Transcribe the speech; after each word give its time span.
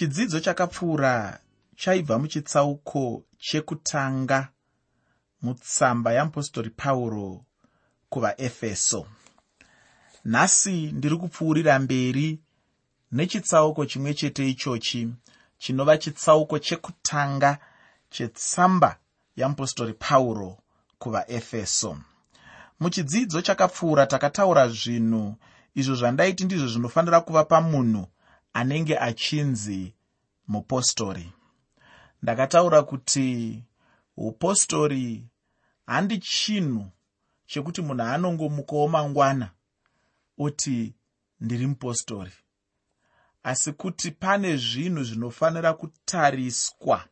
chidzidzo 0.00 0.40
chakapfuura 0.40 1.40
chaibva 1.76 2.18
muchitsauko 2.18 3.22
chekutanga 3.38 4.48
mutsamba 5.42 6.12
yeapostori 6.12 6.70
pauro 6.70 7.44
kuvaefeso. 8.08 9.06
Nhasi 10.24 10.92
ndiri 10.92 11.16
kupfuurira 11.16 11.78
mberi 11.78 12.38
nechitsauko 13.12 13.86
chimwe 13.86 14.14
chete 14.14 14.50
ichochi 14.50 15.08
chinova 15.58 15.98
chitsauko 15.98 16.58
chekutanga 16.58 17.58
chetsamba 18.10 18.96
yeapostori 19.36 19.92
pauro 19.92 20.58
kuvaefeso. 20.98 21.98
Muchidzidzo 22.80 23.42
chakapfuura 23.42 24.06
takataura 24.06 24.68
zvinhu 24.68 25.36
izvo 25.74 25.94
zvandaiti 25.94 26.44
ndizvo 26.44 26.68
zvinofanira 26.68 27.20
kuva 27.20 27.44
pamunhu 27.44 28.06
anenge 28.52 28.98
achinzi 28.98 29.94
mupostori. 30.48 31.32
Ndakataura 32.22 32.82
kuti 32.82 33.62
upostori 34.16 35.26
handi 35.86 36.18
chinhu 36.18 36.90
chekuti 37.46 37.82
munhu 37.82 38.02
anongomukawo 38.02 38.88
mangwana 38.88 39.50
oti 40.38 40.94
ndiri 41.40 41.66
mupostori. 41.66 42.32
Asi 43.42 43.72
kuti 43.72 44.10
pane 44.10 44.56
zvinhu 44.56 45.02
zvinofanira 45.04 45.72
kutariswa 45.72 47.04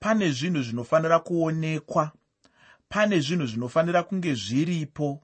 pane 0.00 0.30
zvinhu 0.30 0.62
zvinofanira 0.62 1.18
kuonekwa 1.18 2.12
pane 2.88 3.20
zvinhu 3.20 3.46
zvinofanira 3.46 4.02
kunge 4.02 4.34
zviripo 4.34 5.22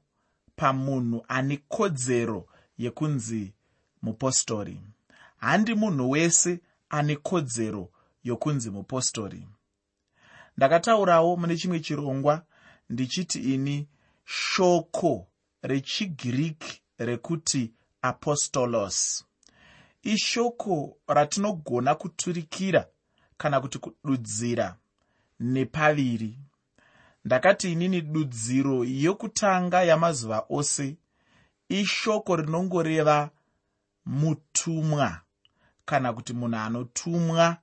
pamunhu 0.56 1.24
ane 1.28 1.56
kodzero 1.56 2.48
yekunzi 2.78 3.54
mupostori 4.02 4.80
handi 5.46 5.74
munhu 5.74 6.10
wese 6.10 6.60
ane 6.88 7.16
kodzero 7.16 7.90
yokunzi 8.24 8.70
mupostori. 8.70 9.48
Ndakataurawo 10.56 11.36
mune 11.36 11.56
chimwe 11.56 11.80
chirongwa 11.80 12.42
ndichiti 12.90 13.54
ini 13.54 13.88
shoko 14.24 15.26
rechigiriki 15.62 16.82
rekuti 16.98 17.72
apostolos. 18.02 19.24
Ishoko 20.02 20.96
ratinogona 21.08 21.94
kuturikira 21.94 22.88
kana 23.36 23.60
kuti 23.60 23.78
kududzira 23.78 24.76
nepaviri. 25.40 26.38
Ndakati 27.24 27.72
inini 27.72 28.00
dudziro 28.00 28.84
yokutanga 28.84 29.82
yamazuva 29.82 30.46
ose 30.50 30.96
ishoko 31.68 32.36
rinongoreva 32.36 33.30
mutumwa 34.06 35.20
kana 35.86 36.12
kuti 36.12 36.32
munhu 36.32 36.56
anotumwa 36.58 37.56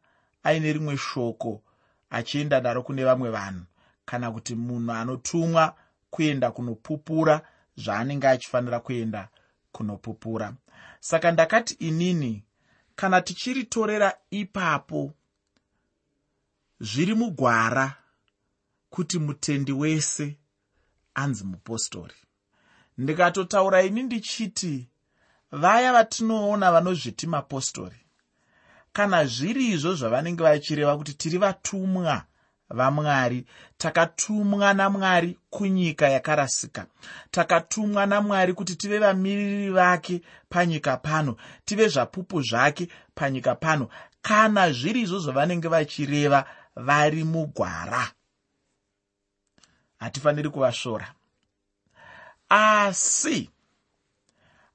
aine 0.43 0.73
rimwe 0.73 0.97
shoko 0.97 1.61
achienda 2.09 2.61
daro 2.61 2.83
kune 2.83 3.03
vamwe 3.05 3.29
vanhu 3.29 3.63
kana 4.05 4.31
kuti 4.31 4.55
munhu 4.55 4.91
anotumwa 4.91 5.75
kuenda 6.09 6.51
kunopupura 6.51 7.41
zvaanenge 7.77 8.27
achifanira 8.27 8.79
kuenda 8.79 9.29
kunopupura. 9.71 10.53
Saka 10.99 11.31
ndakati 11.31 11.73
inini 11.73 12.43
kana 12.95 13.21
tichiritorera 13.21 14.17
ipapo 14.29 15.13
zviri 16.79 17.13
mugwara 17.15 17.95
kuti 18.89 19.19
mutendi 19.19 19.71
wese 19.71 20.37
anzi 21.13 21.43
mupostori. 21.43 22.15
Ndikatotaura 22.97 23.83
ini 23.83 24.03
ndichiti 24.03 24.87
vaya 25.51 25.93
vatinoona 25.93 26.71
vanozviti 26.71 27.27
mapostori 27.27 28.02
kana 28.93 29.25
zviri 29.25 29.65
izvo 29.73 29.95
zvavanenge 29.95 30.43
vachireva 30.43 30.97
kuti 30.97 31.13
tiri 31.13 31.37
vatumwa 31.37 32.23
vamwari 32.69 33.45
takatumwa 33.77 34.73
namwari 34.73 35.39
kunyika 35.49 36.09
yakarasika. 36.09 36.85
Takatumwa 37.31 38.05
namwari 38.05 38.53
kuti 38.53 38.75
tive 38.75 38.99
vamiriri 38.99 39.69
vake 39.69 40.21
panyika 40.49 40.97
pano 40.97 41.35
tive 41.65 41.87
zvapupu 41.87 42.41
zvake 42.41 42.87
panyika 43.15 43.55
pano. 43.55 43.87
Kana 44.21 44.71
zviri 44.71 45.01
izvo 45.01 45.19
zvavanenge 45.19 45.67
vachireva 45.67 46.45
vari 46.75 47.23
mugwara. 47.23 48.11
Hatifaniri 49.99 50.49
kuvashora. 50.49 51.13
Asi 52.49 53.49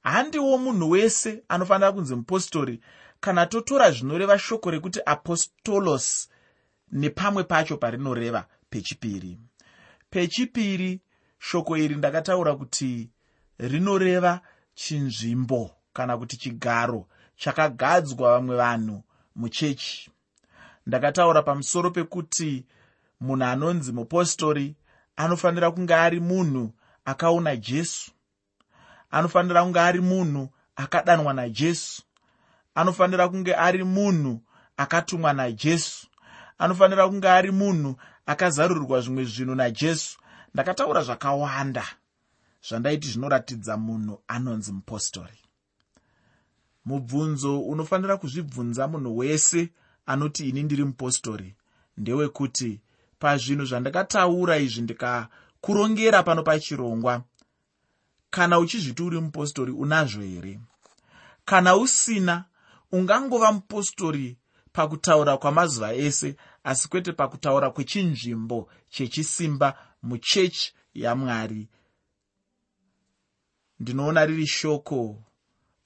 handiwo 0.03 0.57
munhu 0.57 0.89
wese 0.89 1.43
anofanira 1.47 1.91
kunzi 1.91 2.15
mupostori 2.15 2.81
kana 3.19 3.45
totora 3.45 3.91
zvinoreva 3.91 4.39
shoko 4.39 4.71
rekuti 4.71 4.99
apostolos 5.05 6.29
nepamwe 6.91 7.43
pacho 7.43 7.77
parinoreva 7.77 8.45
pechipiri. 8.69 9.37
Pechipiri 10.09 11.01
shoko 11.39 11.77
iri 11.77 11.95
ndakataura 11.95 12.55
kuti 12.55 13.09
rinoreva 13.57 14.41
chinzvimbo 14.73 15.71
kana 15.93 16.17
kuti 16.17 16.37
chigaro 16.37 17.07
chakagadzwa 17.35 18.31
vamwe 18.31 18.55
vanhu 18.55 19.03
muchechi. 19.35 20.11
Ndakataura 20.87 21.41
pamusoro 21.41 21.91
pekuti 21.91 22.65
munhu 23.19 23.45
anonzi 23.45 23.91
mupostori 23.91 24.75
anofanira 25.15 25.71
kunge 25.71 25.93
ari 25.93 26.19
munhu 26.19 26.73
akaona 27.05 27.55
jesu. 27.55 28.11
Anofanira 29.11 29.63
kunge 29.63 29.79
ari 29.79 30.01
munhu 30.01 30.49
akadanwa 30.75 31.33
najesu 31.33 32.03
anofanira 32.79 33.29
kunge 33.29 33.55
ari 33.55 33.83
munhu 33.83 34.41
akatumwa 34.77 35.33
najesu. 35.33 36.07
Anofanira 36.57 37.07
kunge 37.07 37.29
ari 37.29 37.51
munhu 37.51 37.95
akazarurirwa 38.25 39.01
zvimwe 39.01 39.25
zvinhu 39.25 39.55
najesu. 39.55 40.19
Ndakataura 40.53 41.03
zvakawanda 41.03 41.85
zvandaiti 42.67 43.07
zvinoratidza 43.07 43.77
munhu 43.77 44.21
anonzi 44.27 44.71
mupostori. 44.71 45.39
Mubvunzo 46.85 47.61
unofanira 47.61 48.17
kuzvibvunza 48.17 48.87
munhu 48.87 49.17
wese 49.17 49.69
anoti 50.05 50.49
ini 50.49 50.63
ndiri 50.63 50.83
mupostori 50.83 51.55
ndewekuti 51.97 52.81
pazvinhu 53.19 53.65
zvandakataura 53.65 54.57
izvi 54.57 54.81
ndikakurongera 54.81 56.23
pano 56.23 56.43
pachirongwa 56.43 57.23
kana 58.29 58.59
uchizviti 58.59 59.03
uri 59.03 59.19
mupostori 59.21 59.71
unazvo 59.71 60.21
here? 60.21 60.59
Kana 61.45 61.75
usina 61.75 62.45
ungangova 62.91 63.51
mupostori 63.51 64.37
pakutaura 64.71 65.37
kwamazuva 65.37 65.93
ese 65.93 66.35
asi 66.63 66.89
kwete 66.89 67.11
pakutaura 67.11 67.71
kwechinzvimbo 67.71 68.69
chechisimba 68.89 69.77
muchechi 70.03 70.73
yamwari. 70.93 71.69
Ndinoona 73.79 74.25
riri 74.25 74.47
shoko 74.47 75.23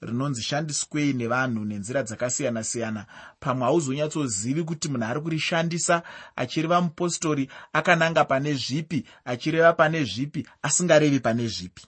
rinonzi 0.00 0.42
shandiswei 0.42 1.12
nevanhu 1.12 1.64
nenzira 1.64 2.02
dzakasiyana-siyana. 2.02 3.06
Pamwe 3.40 3.64
hauzonyatsozivi 3.64 4.62
kuti 4.64 4.88
munhu 4.88 5.04
ari 5.04 5.20
kurishandisa 5.20 6.02
achireva 6.36 6.80
mupostori 6.80 7.48
akananga 7.72 8.24
pane 8.24 8.54
zvipi 8.54 9.04
achireva 9.24 9.72
pane 9.72 10.04
zvipi 10.04 10.46
asingarevi 10.62 11.20
pane 11.20 11.48
zvipi. 11.48 11.82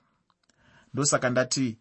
Ndosaka 0.95 1.31
ndati 1.31 1.79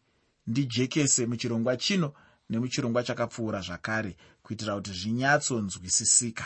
ndijekese 0.47 1.25
muchirongwa 1.25 1.77
chino 1.77 2.13
nemuchirongwa 2.49 3.03
chakapfuura 3.03 3.61
zvakare 3.61 4.17
kuitira 4.43 4.75
kuti 4.75 4.91
zvinyatsonzwisisika. 4.91 6.45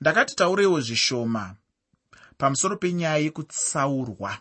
Ndakati 0.00 0.36
taurewo 0.36 0.80
zvishoma 0.80 1.56
pamusoro 2.38 2.76
penyaya 2.76 3.18
yekutsaurwa 3.18 4.32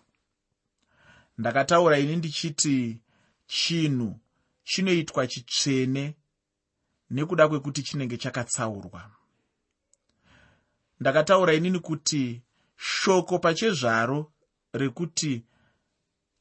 ndakataura 1.38 2.00
ini 2.00 2.16
ndichiti 2.16 3.02
chinhu 3.48 4.20
chinoitwa 4.64 5.28
chitsvene 5.28 6.16
nekuda 7.10 7.48
kwekuti 7.48 7.84
chinenge 7.84 8.18
chakatsaurwa. 8.18 9.12
Ndakataura 11.00 11.54
inini 11.54 11.80
kuti 11.80 12.42
shoko 12.78 13.40
pachezvaro 13.40 14.32
rekuti 14.74 15.46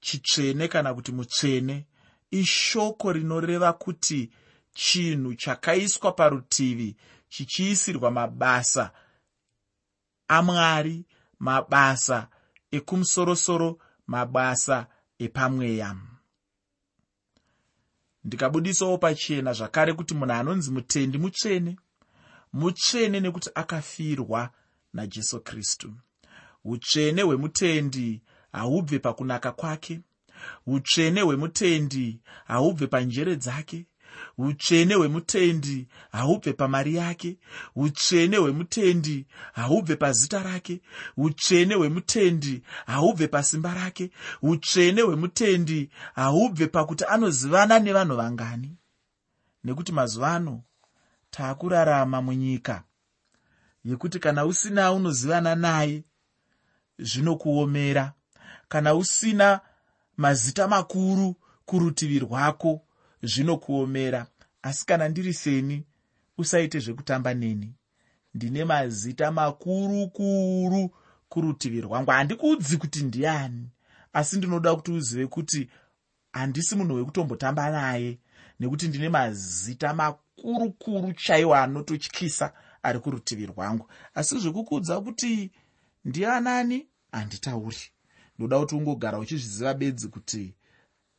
chitsvene 0.00 0.68
kana 0.68 0.94
kuti 0.94 1.12
mutsvene 1.12 1.86
ishoko 2.30 3.12
rinoreva 3.12 3.72
kuti 3.72 4.30
chinhu 4.72 5.34
chakaiswa 5.34 6.12
parutivi 6.12 6.96
chichiisirwa 7.28 8.10
mabasa 8.10 8.90
amwari 10.28 11.04
mabasa 11.38 12.28
ekumusorosoro 12.70 13.78
mabasa 14.06 14.86
epamweya. 15.18 15.96
Ndikabudisawo 18.24 18.98
pachena 18.98 19.52
zvakare 19.52 19.92
kuti 19.92 20.14
munhu 20.14 20.32
anonzi 20.32 20.70
mutendi 20.70 21.18
mutsvene 21.18 21.76
mutsvene 22.52 23.20
nekuti 23.20 23.50
akafirwa 23.54 24.50
najesu 24.92 25.40
kristu. 25.40 25.94
Utsvene 26.64 27.22
hwemutendi 27.22 28.22
haubve 28.52 28.98
pakunaka 28.98 29.52
kwake 29.52 30.00
utsvene 30.66 31.20
hwemutendi 31.20 32.20
haubve 32.46 32.86
panjere 32.86 33.36
dzake. 33.36 33.86
Utsvene 34.38 34.94
hwemutendi 34.94 35.88
haubve 36.12 36.52
pamari 36.52 36.94
yake. 36.94 37.38
Utsvene 37.76 38.36
hwemutendi 38.36 39.26
haubve 39.52 39.96
pazita 39.96 40.42
rake. 40.42 40.80
Utsvene 41.16 41.74
hwemutendi 41.74 42.62
haubve 42.86 43.26
pasimba 43.28 43.74
rake. 43.74 44.10
Utsvene 44.42 45.02
hwemutendi 45.02 45.90
haubve 46.14 46.66
pakuti 46.66 47.04
anozivana 47.04 47.78
nevanhu 47.78 48.16
vangani. 48.16 48.76
Nekuti 49.64 49.92
mazuva 49.92 50.34
ano 50.34 50.62
taakurarama 51.30 52.22
munyika 52.22 52.84
yekuti 53.84 54.18
kana 54.18 54.46
usina 54.46 54.92
unozivana 54.92 55.54
naye 55.54 56.04
zvinokuomera 56.98 58.12
kana 58.68 58.94
usina 58.94 59.60
mazita 60.18 60.68
makuru 60.68 61.34
kurutivi 61.66 62.18
rwako 62.18 62.80
zvinokuomera. 63.22 64.26
Asi 64.62 64.86
kana 64.86 65.08
ndiri 65.08 65.34
seni 65.34 65.84
usaite 66.38 66.78
zvekutamba 66.78 67.34
neni. 67.34 67.74
Ndine 68.34 68.64
mazita 68.64 69.32
makuru 69.32 70.08
kuru 70.08 70.90
kurutivi 71.28 71.80
rwangu. 71.80 72.10
Handikuudzi 72.10 72.76
kuti 72.76 73.02
ndiani 73.02 73.68
asi 74.12 74.36
ndinoda 74.36 74.74
kuti 74.76 74.92
uzive 74.92 75.26
kuti 75.26 75.68
handisi 76.32 76.76
munhu 76.76 76.94
wekutombotamba 76.94 77.70
naye 77.70 78.18
nekuti 78.60 78.88
ndine 78.88 79.08
mazita 79.08 79.94
makuru 79.94 80.72
kuru 80.72 81.12
chaiwo 81.12 81.54
anototyisa 81.54 82.52
ari 82.82 82.98
kurutivi 82.98 83.46
rwangu. 83.46 83.90
Asi 84.14 84.38
zvekukuudza 84.38 85.00
kuti 85.00 85.50
ndianani 86.04 86.86
handitauri 87.12 87.78
ndoda 88.38 88.58
kuti 88.58 88.74
ungogara 88.74 89.18
uchizviziva 89.18 89.74
bedzi 89.74 90.08
kuti 90.08 90.54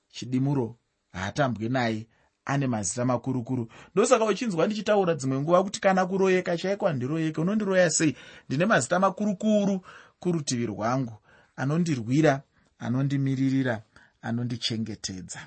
chidimuro 0.09 0.77
haatambwe 1.11 1.69
naye 1.69 2.07
ane 2.45 2.67
mazita 2.67 3.05
makurukuru. 3.05 3.71
Ndosaka 3.95 4.25
uchinzwa 4.25 4.65
ndichitaura 4.65 5.15
dzimwe 5.15 5.39
nguva 5.39 5.63
kuti 5.63 5.81
kana 5.81 6.05
kuroyeka 6.05 6.57
chaiko 6.57 6.87
handiroyeke 6.87 7.41
unondiroya 7.41 7.89
sei? 7.89 8.15
Ndine 8.47 8.65
mazita 8.65 8.99
makurukuru 8.99 9.85
kurutivi 10.19 10.65
rwangu. 10.65 11.13
Anondirwira 11.55 12.41
anondimiririra 12.79 13.83
anondichengetedza. 14.21 15.39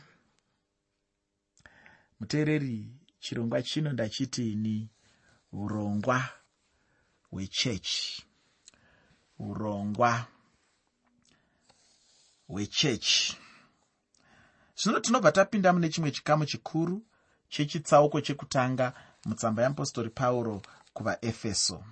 Muteereri 2.20 2.88
chirongwa 3.20 3.62
chino 3.62 3.92
ndachitini 3.92 4.88
urongwa 5.52 6.28
hwechechi 7.30 8.24
urongwa 9.38 10.26
hwechechi 12.52 13.36
zvino 14.76 15.00
tinobva 15.00 15.32
tapinda 15.32 15.72
mune 15.72 15.88
chimwe 15.88 16.10
chikamu 16.10 16.44
chikuru 16.46 17.02
chechitsauko 17.48 18.20
chekutanga 18.20 18.92
mutsamba 19.26 19.62
yeapostori 19.62 20.10
pauro 20.10 20.62
kuvaefeso. 20.94 21.84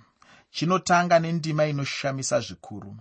Chinotanga 0.51 1.19
nendima 1.19 1.65
inoshamisa 1.65 2.39
zvikuru 2.39 2.95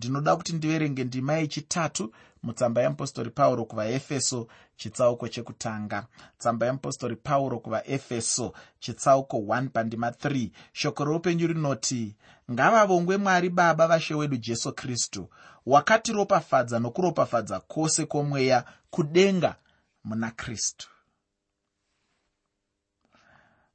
ndinoda 0.00 0.36
kuti 0.36 0.52
ndiverenge 0.52 1.04
ndima 1.04 1.32
yechitatu 1.34 2.12
mutsamba 2.42 2.80
yeapostori 2.80 3.30
pauro 3.30 3.64
kuvaefeso 3.64 4.48
chitsauko 4.76 5.28
chekutanga. 5.28 6.06
Tsamba 6.38 6.66
yeapostori 6.66 7.16
pauro 7.16 7.58
kuvaefeso 7.58 8.52
chitsauko 8.78 9.36
1 9.36 9.68
pandima 9.68 10.10
3 10.10 10.50
shoko 10.72 11.04
roupenyu 11.04 11.46
rinoti 11.46 12.16
ngavavongwe 12.52 13.16
mwari 13.16 13.50
baba 13.50 13.86
vashe 13.86 14.14
wedu 14.14 14.36
jesu 14.36 14.72
kristu 14.72 15.28
wakatiropafadza 15.66 16.78
nokuropafadza 16.78 17.60
kwose 17.60 18.06
kwomweya 18.06 18.64
kudenga 18.90 19.56
muna 20.04 20.30
kristu. 20.30 20.88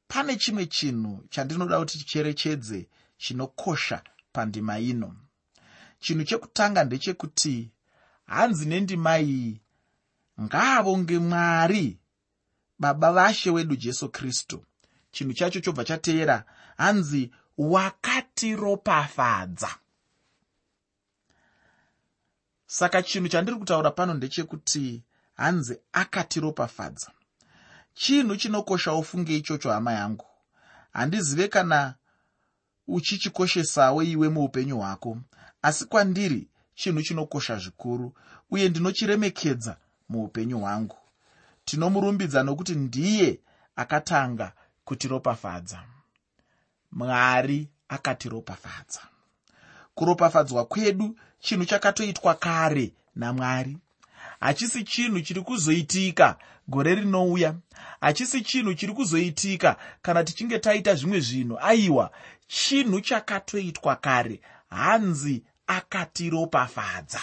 Pane 0.07 0.35
chimwe 0.35 0.65
chinhu 0.65 1.23
chandinoda 1.29 1.79
kuti 1.79 1.97
ticherechedze 1.97 2.87
chinokosha 3.17 4.03
pandima 4.33 4.79
ino 4.79 5.15
chinhu 6.05 6.23
chekutanga 6.23 6.83
ndechekuti 6.83 7.71
hanzi 8.25 8.65
nendima 8.65 9.19
iyi 9.19 9.61
ngaavonge 10.41 11.19
mwari 11.19 11.99
baba 12.79 13.11
vashe 13.13 13.49
wedu 13.49 13.75
jesu 13.75 14.09
kristu. 14.09 14.65
Chinhu 15.11 15.33
chacho 15.33 15.59
chobva 15.59 15.83
chateera 15.83 16.43
hanzi 16.77 17.31
wakatiropafadza 17.57 19.69
saka 22.65 23.03
chinhu 23.03 23.27
chandiri 23.27 23.57
kutaura 23.57 23.91
pano 23.91 24.13
ndechekuti 24.13 25.03
hanzi 25.33 25.79
akatiropafadza 25.93 27.11
chinhu 27.93 28.35
chinokosha 28.35 28.93
ufunge 28.93 29.37
ichocho 29.37 29.71
hama 29.71 29.93
yangu. 29.93 30.25
Handizive 30.93 31.47
kana 31.47 31.95
uchichikoshesawo 32.87 34.03
iwe 34.03 34.29
muupenyu 34.29 34.77
hwako 34.77 35.17
asi 35.65 35.85
kwandiri 35.85 36.47
chinhu 36.75 37.01
chinokosha 37.01 37.57
zvikuru 37.57 38.13
uye 38.51 38.69
ndinochiremekedza 38.69 39.77
muupenyu 40.09 40.59
hwangu. 40.59 40.97
Tinomurumbidza 41.65 42.43
nokuti 42.43 42.75
ndiye 42.75 43.39
akatanga 43.75 44.51
kutiropafadza. 44.85 45.83
Mwari 46.91 47.67
akatiropafadza. 47.87 49.01
Kuropafadzwa 49.95 50.65
kwedu 50.65 51.17
chinhu 51.39 51.65
chakatoitwa 51.65 52.35
kare 52.35 52.93
namwari. 53.15 53.77
Hachisi 54.39 54.83
chinhu 54.83 55.21
chiri 55.21 55.41
kuzoitika 55.41 56.37
gore 56.67 56.95
rinouya. 56.95 57.55
Hachisi 58.01 58.41
chinhu 58.41 58.73
chiri 58.73 58.93
kuzoitika 58.93 59.77
kana 60.01 60.23
tichinge 60.23 60.59
taita 60.59 60.95
zvimwe 60.95 61.19
zvinhu. 61.19 61.57
Aiwa 61.61 62.11
chinhu 62.47 63.01
chakatoitwa 63.01 63.95
kare. 63.95 64.41
Hanzi 64.69 65.43
akatiropafadza. 65.67 67.21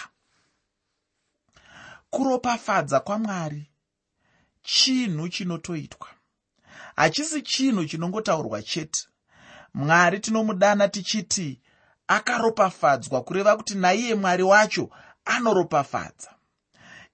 Kuropafadza 2.09 2.99
kwamwari 2.99 3.71
chinhu 4.61 5.29
chinotoitwa. 5.29 6.07
Hachisi 6.95 7.41
chinhu 7.41 7.85
chinongotaurwa 7.85 8.61
chete. 8.61 9.07
Mwari 9.73 10.19
tinomudana 10.19 10.87
tichiti 10.87 11.61
akaropafadzwa 12.07 13.23
kureva 13.23 13.57
kuti 13.57 13.75
naiye 13.75 14.15
mwari 14.15 14.43
wacho 14.43 14.89
anoropafadza. 15.25 16.35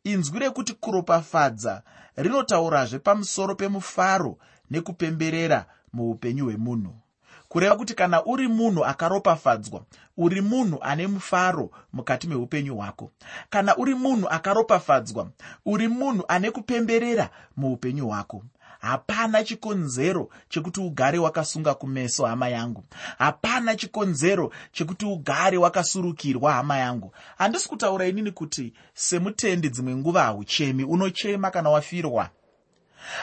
Inzwi 0.04 0.40
rekuti 0.40 0.74
kuropafadza 0.74 1.84
rinotaurazve 2.16 3.00
pamusoro 3.00 3.56
pemufaro 3.56 4.38
nekupemberera 4.70 5.66
muupenyu 5.94 6.46
hwemunhu 6.46 7.02
kureva 7.50 7.76
kuti 7.76 7.94
kana 7.94 8.26
uri 8.26 8.48
munhu 8.48 8.86
akaropafadzwa 8.86 9.82
uri 10.18 10.42
munhu 10.42 10.78
ane 10.82 11.08
mufaro 11.08 11.70
mukati 11.94 12.28
meupenyu 12.28 12.76
hwako. 12.76 13.12
Kana 13.50 13.78
uri 13.78 13.96
munhu 13.96 14.28
akaropafadzwa 14.30 15.30
uri 15.66 15.88
munhu 15.88 16.24
ane 16.28 16.52
kupemberera 16.52 17.30
muupenyu 17.58 18.08
hwako. 18.08 18.44
Hapana 18.80 19.44
chikonzero 19.44 20.30
chekuti 20.50 20.80
ugare 20.82 21.20
wakasunga 21.20 21.74
kumeso 21.74 22.26
hama 22.26 22.50
yangu. 22.50 22.84
Hapana 23.18 23.76
chikonzero 23.76 24.52
chekuti 24.72 25.06
ugare 25.06 25.58
wakasurukirwa 25.58 26.54
hama 26.54 26.78
yangu. 26.78 27.14
Handisi 27.38 27.70
kutaura 27.70 28.08
inini 28.08 28.32
kuti 28.32 28.74
semutendi 28.94 29.70
dzimwe 29.70 29.96
nguva 29.96 30.24
hauchemi 30.24 30.84
unochema 30.84 31.52
kana 31.52 31.70
wafirwa 31.70 32.30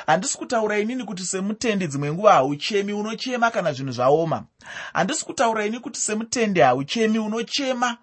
handisi 0.07 0.39
kutaura 0.39 0.79
inini 0.79 1.05
kuti 1.05 1.25
semutendi 1.25 1.87
dzimwe 1.87 2.13
nguva 2.13 2.33
hauchemi 2.33 2.93
unochema 2.93 3.51
kana 3.51 3.73
zvinhu 3.73 3.93
zvaoma. 3.93 4.45
Handisi 4.93 5.25
kutaura 5.25 5.67
ini 5.67 5.81
kuti 5.81 6.01
semutendi 6.01 6.61
hauchemi 6.61 7.19
unochema 7.19 7.99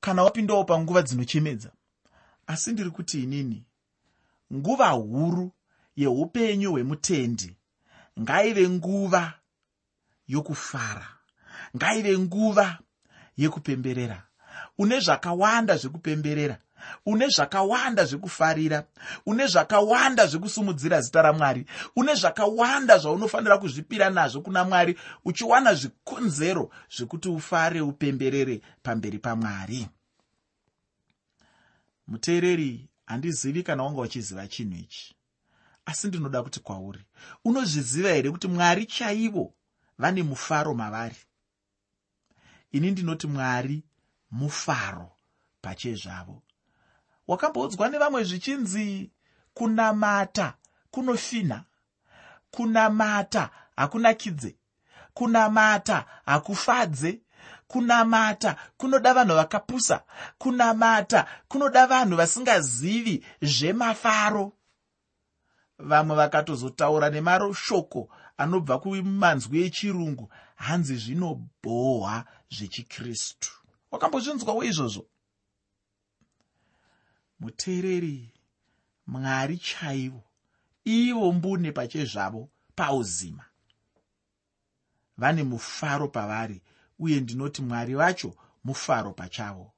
kana 0.00 0.22
wapindawo 0.22 0.64
panguva 0.64 1.02
dzinochemedza. 1.02 1.70
Asi 2.46 2.72
ndiri 2.72 2.90
kuti 2.90 3.22
inini 3.22 3.64
nguva 4.54 4.88
huru 4.88 5.52
yeupenyu 5.96 6.70
hwemutendi 6.70 7.56
ngaive 8.20 8.68
nguva 8.68 9.32
yokufara 10.28 11.08
ngaive 11.76 12.18
nguva 12.18 12.78
yekupemberera. 13.36 14.22
Une 14.78 15.00
zvakawanda 15.00 15.76
zvekupemberera 15.76 16.58
une 17.06 17.28
zvakawanda 17.28 18.04
zvekufarira 18.04 18.84
une 19.26 19.46
zvakawanda 19.46 20.26
zvekusumudzira 20.26 21.00
zita 21.00 21.22
ramwari 21.22 21.66
une 21.96 22.14
zvakawanda 22.14 22.98
zvaunofanira 22.98 23.58
kuzvipira 23.58 24.10
nazvo 24.10 24.40
kuna 24.40 24.64
mwari 24.64 24.98
uchiwana 25.24 25.74
zvikonzero 25.74 26.70
zvekuti 26.96 27.28
ufare 27.28 27.80
upemberere 27.80 28.60
pamberi 28.82 29.18
pamwari. 29.18 29.88
Muteereri 32.06 32.88
handizivi 33.06 33.62
kana 33.62 33.82
wanga 33.82 34.00
uchiziva 34.00 34.48
chinhu 34.48 34.76
ichi 34.78 35.16
asi 35.86 36.08
ndinoda 36.08 36.42
kuti 36.42 36.60
kwauri. 36.60 37.04
Unozviziva 37.44 38.08
here 38.08 38.30
kuti 38.30 38.48
mwari 38.48 38.86
chaivo 38.86 39.54
vane 39.98 40.22
mufaro 40.22 40.74
mavari? 40.74 41.16
Ini 42.72 42.90
ndinoti 42.90 43.26
mwari 43.26 43.84
mufaro 44.30 45.10
pachezvavo 45.60 46.42
wakamboudzwa 47.28 47.88
nevamwe 47.88 48.24
zvichinzi 48.24 49.10
kunamata 49.54 50.54
kunofinha 50.90 51.64
kunamata 52.50 53.50
hakunakidze 53.76 54.56
kunamata 55.16 56.04
hakufadze. 56.26 57.20
Kunamata 57.68 58.56
kunoda 58.76 59.14
vanhu 59.14 59.34
vakapusa. 59.34 60.02
Kunamata 60.38 61.26
kunoda 61.48 61.86
vanhu 61.86 62.16
vasingazivi 62.16 63.24
zvemafaro. 63.42 64.52
Vamwe 65.78 66.16
vakatozotaura 66.16 67.10
nemashoko 67.10 68.08
anobva 68.38 68.78
kumanzwi 68.78 69.64
echirungu 69.66 70.30
hanzi 70.56 70.96
zvinobhohwa 70.96 72.24
zvechikristu. 72.50 73.50
Wakambozvinzwawo 73.90 74.64
izvozvo 74.64 75.04
muteereri 77.40 78.32
mwari 79.06 79.58
chaivo 79.58 80.22
ivo 80.84 81.32
mbune 81.32 81.72
pachezvavo 81.72 82.48
pauzima. 82.74 83.44
Vane 85.18 85.42
mufaro 85.42 86.08
pavari 86.08 86.62
uye 86.98 87.20
ndinoti 87.20 87.62
mwari 87.62 87.94
vacho 87.94 88.34
mufaro 88.64 89.12
pachavo. 89.12 89.72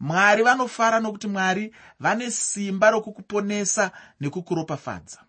Mwari 0.00 0.42
vanofara 0.42 1.00
nokuti 1.00 1.26
mwari 1.28 1.74
vane 2.00 2.30
simba 2.30 2.90
rokukuponesa 2.90 3.92
nekukuropafadza. 4.20 5.24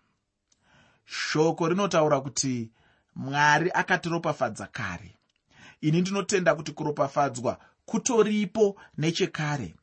Shoko 1.04 1.68
rinotaura 1.68 2.20
kuti 2.20 2.70
mwari 3.14 3.70
akatiropafadza 3.74 4.66
kare. 4.66 5.16
Ini 5.80 6.00
ndinotenda 6.00 6.54
kuti 6.54 6.72
kuropafadzwa 6.72 7.58
kutoripo 7.86 8.80
nechekare 8.98 9.74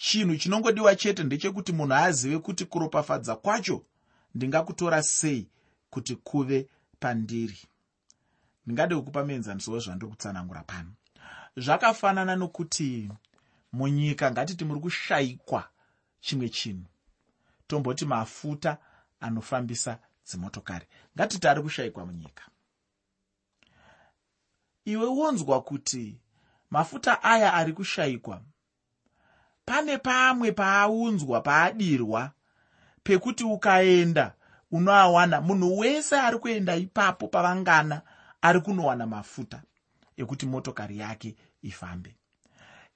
chinhu 0.00 0.36
chinongodiwa 0.36 0.96
chete 0.96 1.24
ndechekuti 1.24 1.72
munhu 1.72 1.94
azive 1.94 2.38
kuti 2.38 2.64
kuropafadza 2.64 3.36
kwacho 3.36 3.84
ndingakutora 4.34 5.02
sei 5.02 5.48
kuti 5.90 6.16
kuve 6.16 6.68
pandiri. 7.00 7.58
Ndingade 8.66 8.96
kukupa 8.96 9.24
muenzaniso 9.24 9.72
wezvandiri 9.72 10.10
kutsanangura 10.10 10.62
pano. 10.62 10.92
Zvakafanana 11.56 12.36
nokuti 12.36 13.10
munyika 13.72 14.30
ngatiti 14.30 14.64
muri 14.64 14.80
kushayikwa 14.80 15.68
chimwe 16.20 16.48
chinhu. 16.48 16.86
Tomboti 17.66 18.04
mafuta 18.04 18.78
anofambisa 19.20 19.98
dzimotokari. 20.26 20.86
Ngatiti 21.16 21.48
ari 21.48 21.62
kushayikwa 21.62 22.06
munyika. 22.06 22.44
Iwe 24.84 25.06
wonzwa 25.06 25.62
kuti 25.62 26.20
mafuta 26.70 27.22
aya 27.22 27.54
ari 27.54 27.72
kushayikwa 27.72 28.42
pane 29.70 29.98
pamwe 29.98 30.52
paaunzwa 30.52 31.40
paadirwa 31.40 32.30
pekuti 33.02 33.44
ukaenda 33.44 34.34
unoawana. 34.70 35.40
Munhu 35.40 35.78
wese 35.78 36.18
ari 36.18 36.38
kuenda 36.38 36.76
ipapo 36.76 37.28
pavangana 37.28 38.02
ari 38.42 38.60
kunowana 38.60 39.06
mafuta 39.06 39.62
ekuti 40.16 40.46
motokari 40.46 40.98
yake 40.98 41.36
ifambe. 41.62 42.16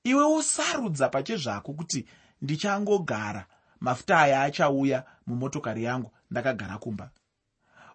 Iwe 0.05 0.25
usarudza 0.25 1.09
pachezvako 1.09 1.73
kuti 1.73 2.07
ndichangogara 2.43 3.47
mafuta 3.81 4.19
aya 4.21 4.43
achauya 4.43 5.05
mumotokari 5.27 5.85
yangu 5.85 6.11
ndakagara 6.31 6.79
kumba. 6.79 7.11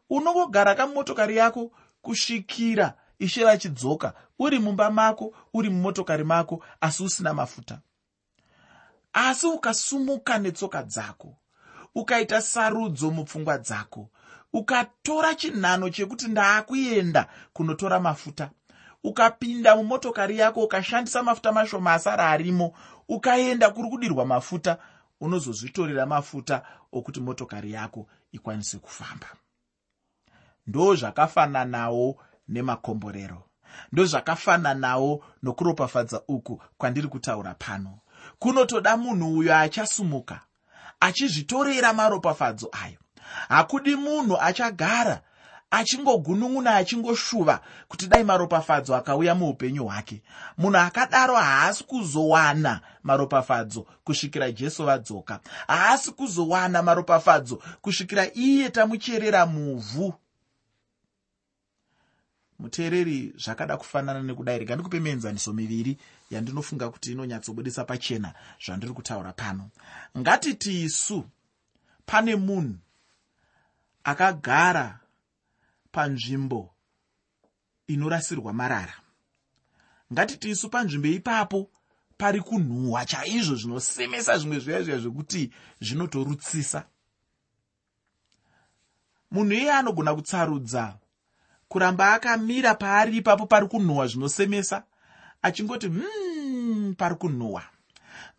Unongogara 0.09 0.75
kamumotokari 0.75 1.38
yako 1.38 1.71
kusvikira 2.01 2.93
ishe 3.19 3.43
vachidzoka 3.45 4.13
uri 4.39 4.59
mumba 4.59 4.91
mako 4.91 5.33
uri 5.53 5.69
mumotokari 5.69 6.24
mako 6.24 6.63
asi 6.81 7.03
usina 7.03 7.33
mafuta 7.33 7.79
asi 9.13 9.48
ukasumuka 9.48 10.38
netsoka 10.38 10.84
dzako 10.84 11.38
ukaita 11.96 12.42
sarudzo 12.42 13.12
mupfungwa 13.12 13.58
dzako 13.58 14.10
ukatora 14.54 15.36
chinhano 15.36 15.89
chekuti 15.89 16.28
ndaakuenda 16.28 17.28
kunotora 17.54 18.00
mafuta 18.00 18.50
ukapinda 19.04 19.75
mumotokari 19.75 20.38
yako 20.38 20.63
ukashandisa 20.63 21.24
mafuta 21.24 21.51
mashoma 21.51 21.94
asara 21.94 22.30
arimo 22.30 22.74
ukaenda 23.08 23.70
kuri 23.70 23.89
kudirwa 23.89 24.25
mafuta 24.25 24.78
unozozvitorera 25.22 26.06
mafuta 26.06 26.62
okuti 26.92 27.20
motokari 27.20 27.72
yako 27.72 28.08
ikwanise 28.32 28.78
kufamba. 28.78 29.28
Ndo 30.68 30.96
zvakafananawo 30.96 32.18
nemakomborero 32.48 33.44
ndozvakafananawo 33.92 35.24
nokuropafadza 35.44 36.22
uku 36.28 36.62
kwandiri 36.78 37.08
kutaura 37.08 37.54
pano 37.54 38.00
kunotoda 38.39 38.98
munhu 38.98 39.38
uyo 39.38 39.58
achasumuka 39.58 40.39
achizvitorera 41.00 41.93
maropafadzo 41.93 42.69
ayo. 42.84 42.98
Hakudi 43.50 43.96
munhu 43.96 44.38
achagara 44.41 45.22
achingogunun'una 45.72 46.75
achingoshuva 46.75 47.62
kuti 47.88 48.08
dai 48.08 48.24
maropafadzo 48.24 48.96
akauya 48.96 49.36
muupenyu 49.36 49.86
hwake. 49.86 50.22
Munhu 50.58 50.77
akadaro 50.77 51.36
haasi 51.36 51.84
kuzowana 51.84 52.81
maropafadzo 53.03 53.86
kusvikira 54.03 54.51
jesu 54.51 54.86
vadzoka. 54.86 55.39
Haasi 55.67 56.12
kuzowana 56.12 56.84
maropafadzo 56.84 57.62
kusvikira 57.81 58.27
iye 58.34 58.69
tamucherera 58.69 59.46
muvhu 59.46 60.13
muteereri 62.60 63.34
zvakada 63.38 63.78
kufanana 63.78 64.22
nekudai 64.24 64.60
rega 64.60 64.75
ndikupe 64.75 65.00
mienzaniso 65.00 65.54
miviri 65.54 65.98
yandinofunga 66.30 66.89
kuti 66.89 67.12
inonyatsobudisa 67.12 67.86
pachena 67.86 68.34
zvandiri 68.66 68.94
kutaura 68.94 69.34
pano. 69.34 69.70
Ngatiti 70.18 70.84
isu 70.84 71.25
pane 72.06 72.36
munhu 72.36 72.78
akagara 74.04 75.00
panzvimbo 75.92 76.74
inorasirwa 77.88 78.54
marara. 78.54 78.94
Ngatiti 80.13 80.50
isu 80.50 80.70
panzvimbo 80.70 81.08
ipapo 81.08 81.70
pari 82.18 82.42
kunhuhwa 82.42 83.06
chaizvo 83.06 83.56
zvinosemesa 83.56 84.38
zvimwe 84.38 84.60
zviya 84.60 84.82
zviya 84.84 85.00
zvekuti 85.00 85.51
zvinotorutsisa. 85.82 86.86
Munhu 89.32 89.54
iye 89.54 89.72
anogona 89.74 90.16
kutsarudza 90.16 90.99
kuramba 91.69 92.13
akamira 92.13 92.75
paari 92.75 93.17
ipapo 93.17 93.45
pari 93.45 93.67
kunhuhwa 93.67 94.07
zvinosemesa 94.07 94.83
achingoti 95.41 95.88
hmm 95.88 96.93
pari 96.97 97.15
kunhuhwa. 97.15 97.63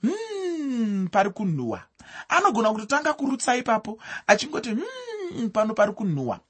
Hmm 0.03 1.09
pari 1.09 1.31
kunhuhwa. 1.31 1.83
Anogona 2.29 2.73
kutotanga 2.73 3.13
kurutsa 3.15 3.57
ipapo 3.57 3.99
achingoti 4.27 4.71
hmm 4.71 5.49
pano 5.53 5.75
pari 5.75 5.93
kunhuhwa. 5.93 6.41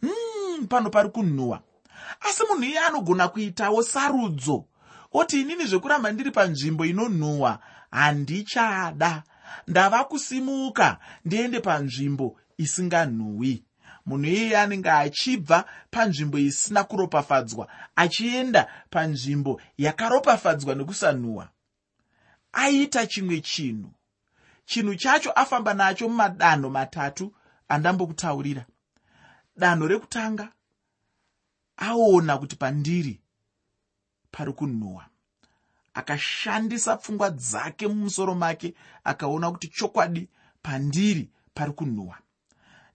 Hmm 0.00 0.66
pano 0.66 0.90
pari 0.90 1.08
kunhuhwa. 1.08 1.60
Asi 2.20 2.42
munhu 2.48 2.64
iye 2.64 2.78
anogona 2.78 3.28
kuitawo 3.28 3.82
sarudzo 3.82 4.64
oti 5.12 5.40
inini 5.40 5.64
zvekuramba 5.66 6.12
ndiri 6.12 6.30
panzvimbo 6.30 6.84
inonhuhwa 6.84 7.58
handichada. 7.90 9.22
Ndava 9.66 10.04
kusimuka 10.04 10.98
ndiende 11.24 11.60
panzvimbo 11.60 12.36
isinganhuhwi 12.58 13.64
munhu 14.08 14.28
iyeye 14.32 14.56
anenge 14.62 14.90
achibva 14.90 15.58
panzvimbo 15.90 16.38
isina 16.38 16.84
kuropafadzwa 16.84 17.64
achienda 17.96 18.62
panzvimbo 18.90 19.52
yakaropafadzwa 19.84 20.72
nekusanhuhwa 20.74 21.46
aita 22.52 23.06
chimwe 23.06 23.40
chinhu. 23.40 23.90
Chinhu 24.64 24.94
chacho 24.94 25.30
afamba 25.32 25.74
nacho 25.74 26.08
mumadanho 26.08 26.70
matatu 26.70 27.34
andambokutaurira. 27.68 28.66
Danho 29.56 29.86
rekutanga 29.86 30.52
aona 31.76 32.38
kuti 32.38 32.56
pandiri 32.56 33.20
pari 34.30 34.52
kunhuhwa 34.52 35.06
akashandisa 35.94 36.96
pfungwa 36.96 37.30
dzake 37.30 37.86
mumusoro 37.88 38.34
make 38.34 38.74
akaona 39.04 39.50
kuti 39.50 39.68
chokwadi 39.68 40.28
pandiri 40.62 41.30
pari 41.54 41.72
kunhuhwa 41.72 42.18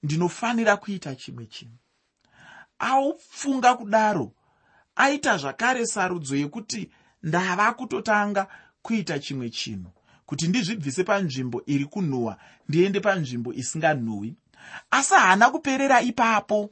ndinofanira 0.04 0.78
kuita 0.78 1.16
chimwe 1.16 1.46
chinhu. 1.46 1.78
Aufunga 2.80 3.76
kudaro 3.76 4.32
aita 4.96 5.38
zvakare 5.38 5.86
sarudzo 5.86 6.36
yekuti 6.36 6.92
ndava 7.24 7.74
kutotanga 7.74 8.48
kuita 8.82 9.20
chimwe 9.20 9.50
chinhu 9.50 9.92
kuti 10.26 10.48
ndizvibvise 10.48 11.04
panzvimbo 11.04 11.64
iri 11.66 11.86
kunhuhwa 11.86 12.38
ndiende 12.70 13.00
panzvimbo 13.00 13.54
isinganhuhwi. 13.54 14.36
Asi 14.92 15.14
haana 15.14 15.50
kuperera 15.50 16.02
ipapo. 16.02 16.70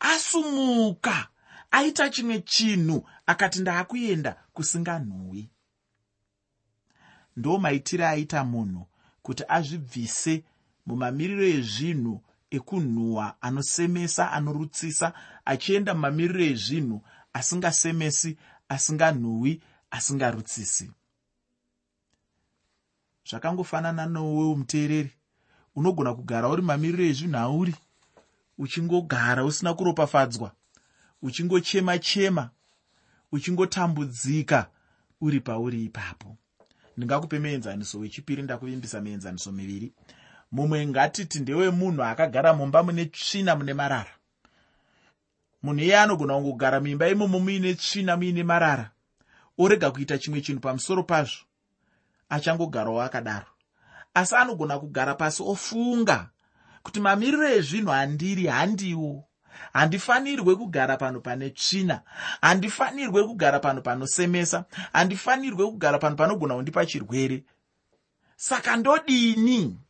Asumuka 0.00 1.28
aita 1.70 2.10
chimwe 2.10 2.40
chinhu 2.40 3.08
akati 3.26 3.60
ndaakuenda 3.60 4.36
kusinganhuhwi. 4.52 5.50
Ndo 7.36 7.58
maitiro 7.58 8.06
aita 8.06 8.44
munhu 8.44 8.86
kuti 9.22 9.44
azvibvise 9.48 10.44
mumamiriro 10.86 11.44
ezvinhu 11.44 12.23
ekunhuhwa 12.56 13.26
anosemesa 13.46 14.32
anorutsisa 14.36 15.12
achienda 15.44 15.94
mumamiriro 15.94 16.44
ezvinhu 16.52 16.96
asingasemesi 17.38 18.30
asinganhuhwi 18.74 19.52
asingarutsisi. 19.96 20.90
Zvakangofanana 23.28 24.06
newewo 24.06 24.56
muteereri. 24.56 25.12
Unogona 25.76 26.14
kugara 26.14 26.48
uri 26.48 26.62
mamiriro 26.62 27.04
ezvinhu 27.04 27.38
auri 27.38 27.74
uchingogara 28.58 29.44
usina 29.44 29.74
kuropafadzwa. 29.74 30.52
Uchingochema 31.22 31.98
chema 31.98 32.50
uchingotambudzika 33.32 34.70
uri 35.20 35.40
pauri 35.40 35.84
ipapo. 35.84 36.36
Ndingakupe 36.96 37.38
muenzaniso 37.38 37.98
wechipiri 37.98 38.42
ndakuvimbisa 38.42 39.00
mienzaniso 39.00 39.52
miviri 39.52 39.92
mumwe 40.54 40.86
ngatiti 40.86 41.40
ndewemunhu 41.40 42.04
akagara 42.04 42.54
mumba 42.54 42.82
mune 42.82 43.04
tsvina 43.04 43.56
mune 43.56 43.74
marara. 43.74 44.14
Munhu 45.62 45.82
iye 45.82 45.98
anogona 45.98 46.34
kungogara 46.34 46.80
muimba 46.80 47.08
imomo 47.08 47.40
muine 47.40 47.74
tsvina 47.74 48.16
muine 48.16 48.42
marara 48.42 48.90
orega 49.58 49.90
kuita 49.90 50.18
chimwe 50.18 50.40
chinhu 50.40 50.60
pamusoro 50.60 51.02
pazvo 51.02 51.42
achangogarawo 52.28 53.02
akadaro. 53.02 53.46
Asi 54.14 54.34
anogona 54.34 54.78
kugara 54.78 55.14
pasi 55.14 55.42
ofunga 55.42 56.30
kuti 56.82 57.00
mamiriro 57.00 57.48
ezvinhu 57.48 57.90
handiri 57.90 58.46
handiwo. 58.46 59.24
Handifanirwe 59.72 60.56
kugara 60.56 60.96
pano 60.96 61.20
pane 61.20 61.50
tsvina 61.50 62.00
handifanirwe 62.40 63.24
kugara 63.24 63.60
pano 63.60 63.82
panosemesa 63.82 64.64
handifanirwe 64.92 65.66
kugara 65.66 65.98
pano 65.98 66.16
panogona 66.16 66.54
kundipa 66.54 66.86
chirwere. 66.86 67.42
Saka 68.36 68.76
ndodini 68.76 69.83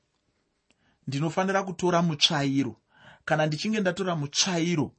ndinofanira 1.07 1.63
kutora 1.63 2.03
mutsvairo. 2.03 2.77
Kana 3.25 3.47
ndichinge 3.47 3.81
ndatora 3.81 4.17
mutsvairo 4.17 4.93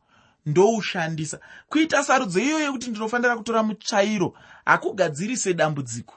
ndoushandisa. 0.46 1.40
Kuita 1.70 2.04
sarudzo 2.04 2.40
iyo 2.40 2.60
yekuti 2.60 2.90
ndinofanira 2.90 3.38
kutora 3.38 3.64
mutsvairo 3.64 4.34
hakugadzirise 4.66 5.54
dambudziko 5.54 6.16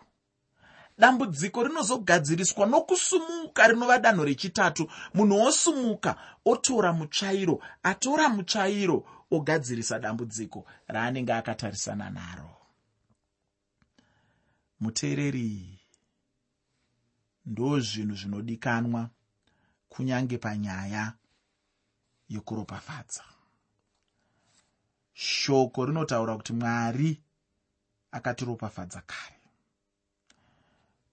dambudziko 0.99 1.63
rinozogadziriswa 1.65 2.67
nokusumuka 2.67 3.69
rinova 3.69 3.99
danho 3.99 4.25
rechitatu. 4.25 4.91
Munhu 5.15 5.43
osumuka 5.47 6.17
otora 6.45 6.93
mutsvairo 6.93 7.61
atora 7.83 8.29
mutsvairo 8.29 9.05
ogadzirisa 9.31 9.99
dambudziko 9.99 10.67
raanenge 10.89 11.33
akatarisana 11.33 12.11
naro. 12.11 12.51
Muteereri 14.81 15.81
ndo 17.47 17.81
zvinhu 17.81 18.15
zvinodikanwa 18.17 19.11
kunyange 19.89 20.39
panyaya 20.39 21.13
yekuropafadza 22.29 23.25
shoko 25.15 25.87
rinotaura 25.87 26.37
kuti 26.37 26.53
mwari 26.53 27.21
akatiropafadza 28.11 29.01
kare. 29.01 29.41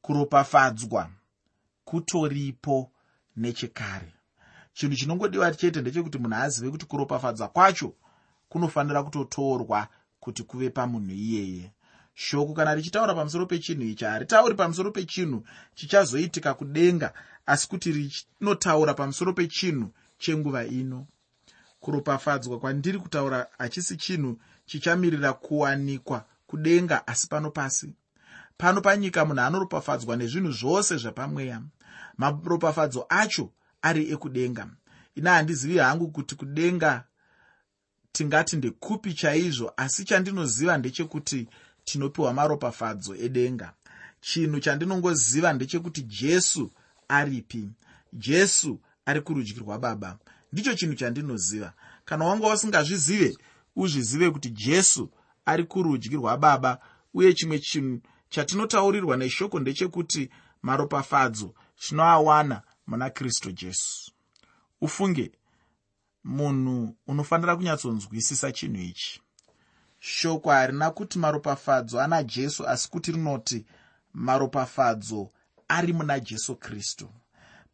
Kuropafadzwa 0.01 1.09
kutoripo 1.85 2.91
nechekare. 3.35 4.13
Chinhu 4.73 4.95
chinongodiwa 4.95 5.51
chete 5.51 5.81
ndechekuti 5.81 6.17
munhu 6.17 6.35
azive 6.35 6.71
kuti 6.71 6.85
kuropafadzwa 6.85 7.47
kwacho 7.47 7.93
kunofanira 8.49 9.03
kutotorwa 9.03 9.87
kuti 10.19 10.43
kuve 10.43 10.69
pamunhu 10.69 11.11
iyeye 11.11 11.71
shoko. 12.15 12.53
Kana 12.53 12.75
richitaura 12.75 13.13
pamusoro 13.13 13.45
pechinhu 13.45 13.83
ichi 13.83 14.05
haritauri 14.05 14.55
pamusoro 14.55 14.91
pechinhu 14.91 15.43
chichazoitika 15.75 16.53
kudenga 16.53 17.13
asi 17.45 17.67
kuti 17.69 17.91
rinotaura 17.91 18.93
pamusoro 18.93 19.33
pechinhu 19.33 19.91
chenguva 20.17 20.65
ino. 20.65 21.07
Kuropafadzwa 21.79 22.59
kwandiri 22.59 22.99
kutaura 22.99 23.47
hachisi 23.57 23.97
chinhu 23.97 24.39
chichamirira 24.65 25.33
kuwanikwa 25.33 26.25
kudenga 26.47 27.07
asi 27.07 27.27
pano 27.27 27.51
pasi. 27.51 27.93
Pano 28.57 28.81
panyika 28.81 29.25
munhu 29.25 29.41
anoropafadzwa 29.41 30.15
nezvinhu 30.15 30.51
zvose 30.51 30.97
zvapamweya. 30.97 31.61
Maropafadzo 32.17 33.05
acho 33.09 33.49
ari 33.81 34.11
ekudenga. 34.11 34.67
Ina 35.15 35.33
handizivi 35.33 35.77
hangu 35.77 36.07
kuti 36.11 36.35
kudenga 36.35 37.03
tingati 38.11 38.55
ndekupi 38.57 39.13
chaizvo 39.13 39.73
asi 39.77 40.05
chandinoziva 40.05 40.77
ndechekuti 40.77 41.47
tinopiwa 41.85 42.33
maropafadzo 42.33 43.15
edenga. 43.15 43.73
Chinhu 44.21 44.59
chandinongoziva 44.59 45.53
ndechekuti 45.53 46.01
jesu 46.01 46.71
aripi? 47.07 47.69
Jesu 48.13 48.79
ari 49.05 49.21
kurudyi 49.21 49.53
rwababa. 49.53 50.17
Ndicho 50.53 50.73
chinhu 50.75 50.95
chandinoziva. 50.95 51.73
Kana 52.05 52.25
wanga 52.25 52.53
usingazvizive 52.53 53.37
uzvizive 53.75 54.31
kuti 54.31 54.49
jesu 54.49 55.09
ari 55.45 55.63
kurudyi 55.63 56.15
rwababa 56.15 56.79
uye 57.13 57.33
chimwe 57.33 57.59
chinhu 57.59 58.01
chatinotaurirwa 58.29 59.17
neshoko 59.17 59.59
ndechekuti 59.59 60.29
maropafadzo 60.61 61.53
tinoawana 61.79 62.61
muna 62.87 63.09
kristu 63.09 63.51
jesu. 63.51 64.11
Ufunge 64.81 65.31
munhu 66.23 66.95
unofanira 67.07 67.55
kunyatsonzwisisa 67.55 68.51
chinhu 68.51 68.81
ichi 68.81 69.21
shoko 70.07 70.51
harina 70.51 70.91
kuti 70.91 71.19
maropafadzo 71.19 72.01
ana 72.01 72.23
jesu 72.23 72.67
asi 72.67 72.89
kuti 72.89 73.11
rinoti 73.11 73.65
maropafadzo 74.13 75.31
ari 75.67 75.93
muna 75.93 76.19
jesu 76.19 76.55
kristu. 76.55 77.09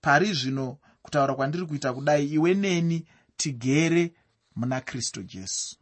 Pari 0.01 0.33
zvino 0.33 0.77
kutaura 1.01 1.35
kwandiri 1.35 1.65
kuita 1.65 1.93
kudai 1.93 2.25
iwe 2.25 2.53
neni 2.53 3.05
tigere 3.37 4.13
muna 4.55 4.81
kristu 4.81 5.23
jesu. 5.23 5.75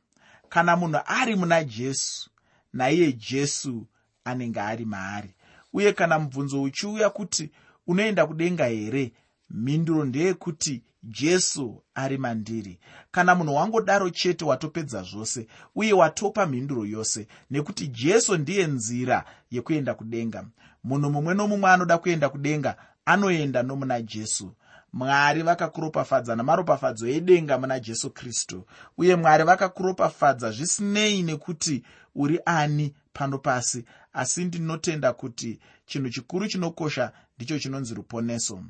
Kana 0.49 0.75
munhu 0.75 0.99
ari 1.05 1.35
muna 1.35 1.63
jesu 1.63 2.29
naiye 2.73 3.13
jesu 3.13 3.87
anenge 4.25 4.59
ari 4.61 4.85
maari. 4.85 5.35
Uye 5.73 5.93
kana 5.93 6.19
mubvunzo 6.19 6.61
uchiuya 6.61 7.09
kuti 7.09 7.51
unoenda 7.87 8.25
kudenga 8.25 8.65
here 8.65 9.13
mhinduro 9.49 10.05
ndeyekuti 10.05 10.83
jesu 11.03 11.83
ari 11.95 12.17
mandiri. 12.17 12.79
Kana 13.11 13.35
munhu 13.35 13.55
wangodaro 13.55 14.09
chete 14.09 14.45
watopedza 14.45 15.03
zvose 15.03 15.47
uye 15.75 15.93
watopa 15.93 16.45
mhinduro 16.45 16.85
yose 16.85 17.27
nekuti 17.51 17.87
jesu 17.87 18.37
ndiye 18.37 18.67
nzira 18.67 19.25
yekuenda 19.51 19.93
kudenga. 19.93 20.45
Munhu 20.83 21.09
mumwe 21.11 21.33
nomumwe 21.33 21.69
anoda 21.71 21.97
kuenda 21.97 22.29
kudenga 22.29 22.75
anoenda 23.05 23.63
nomuna 23.63 24.01
jesu. 24.01 24.53
Mwari 24.93 25.41
vakakuropafadza 25.43 26.35
namaropafadzo 26.35 27.07
edenga 27.07 27.57
muna 27.57 27.79
jesu 27.79 28.09
kristu. 28.09 28.65
Uye 28.97 29.15
mwari 29.15 29.43
vakakuropafadza 29.43 30.51
zvisinei 30.51 31.23
nekuti 31.23 31.83
uri 32.15 32.39
ani 32.45 32.93
pano 33.13 33.37
pasi 33.37 33.85
asi 34.13 34.45
ndinotenda 34.45 35.13
kuti 35.13 35.59
chinhu 35.85 36.09
chikuru 36.09 36.47
chinokosha 36.47 37.11
ndicho 37.37 37.59
chinonzi 37.59 37.93
ruponeso 37.93 38.63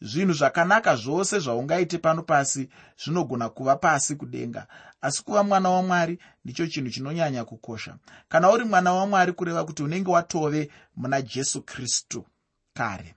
zvinhu 0.00 0.32
zvakanaka 0.32 0.96
zvose 0.96 1.38
zvaungaite 1.38 1.98
pano 1.98 2.22
pasi 2.22 2.68
zvinogona 3.04 3.48
kuva 3.48 3.76
pasi 3.76 4.16
kudenga. 4.16 4.66
Asi 5.00 5.22
kuva 5.24 5.42
mwana 5.44 5.70
wamwari 5.70 6.18
ndicho 6.44 6.66
chinhu 6.66 6.90
chinonyanya 6.90 7.44
kukosha. 7.44 7.96
Kana 8.28 8.50
uri 8.50 8.64
mwana 8.64 8.92
wamwari 8.92 9.32
kureva 9.32 9.64
kuti 9.64 9.82
unenge 9.82 10.10
watove 10.10 10.70
muna 10.96 11.22
jesu 11.22 11.62
kristu 11.62 12.26
kare. 12.74 13.14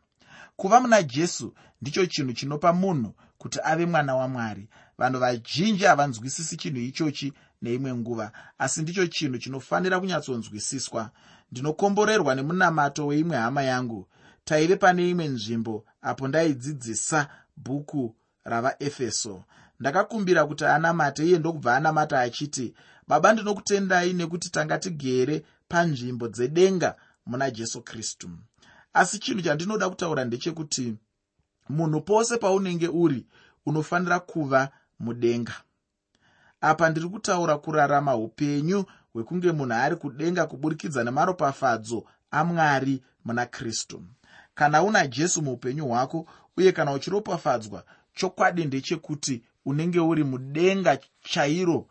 Kuva 0.56 0.80
muna 0.82 1.04
jesu 1.04 1.54
ndicho 1.82 2.06
chinhu 2.06 2.34
chinopa 2.34 2.74
munhu 2.74 3.14
kuti 3.38 3.60
ave 3.64 3.86
mwana 3.86 4.16
wamwari. 4.16 4.70
Vanhu 4.98 5.20
vazhinji 5.20 5.84
havanzwisisi 5.84 6.58
chinhu 6.58 6.80
ichochi 6.80 7.34
neimwe 7.62 7.94
nguva 7.96 8.32
asi 8.58 8.82
ndicho 8.82 9.08
chinhu 9.08 9.38
chinofanira 9.38 10.00
kunyatsonzwisiswa 10.00 11.12
ndinokomborerwa 11.52 12.36
nemunamato 12.36 13.08
weimwe 13.08 13.38
hama 13.38 13.64
yangu 13.64 14.08
taive 14.50 14.76
pane 14.76 15.10
imwe 15.10 15.28
nzvimbo 15.28 15.86
apo 16.02 16.28
ndaidzidzisa 16.28 17.28
bhuku 17.58 18.16
ravaefeso. 18.44 19.44
Ndakakumbira 19.80 20.46
kuti 20.46 20.66
anamate 20.66 21.22
iye 21.28 21.40
ndokubva 21.40 21.76
anamata 21.76 22.20
achiti 22.20 22.74
baba 23.08 23.34
ndinokutendai 23.34 24.14
nekuti 24.14 24.50
tanga 24.50 24.78
tigere 24.78 25.46
panzvimbo 25.68 26.28
dzedenga 26.28 26.96
muna 27.26 27.52
jesu 27.52 27.82
kristu. 27.82 28.30
Asi 28.94 29.20
chinhu 29.20 29.42
chandinoda 29.42 29.90
kutaura 29.90 30.26
ndechekuti 30.26 30.96
munhu 31.70 32.02
pose 32.02 32.38
paunenge 32.38 32.88
uri 32.88 33.26
unofanira 33.66 34.20
kuva 34.20 34.70
mudenga. 35.00 35.54
Apa 36.62 36.90
ndiri 36.90 37.10
kutaura 37.10 37.58
kurarama 37.58 38.16
upenyu 38.16 38.86
hwekunge 39.14 39.52
munhu 39.52 39.74
ari 39.74 39.96
kudenga 39.96 40.46
kuburikidza 40.46 41.04
nemaropafadzo 41.04 42.06
amwari 42.32 43.04
muna 43.26 43.46
kristu 43.46 44.04
kana 44.60 44.84
una 44.84 45.08
jesu 45.08 45.42
muupenyu 45.42 45.88
hwako 45.88 46.26
uye 46.58 46.72
kana 46.72 46.94
uchiropafadzwa 46.94 47.84
chokwadi 48.14 48.66
ndechekuti 48.66 49.44
unenge 49.66 50.00
uri 50.00 50.24
mudenga 50.24 51.00
chairo 51.22 51.88